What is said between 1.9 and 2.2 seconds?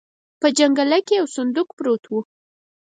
و.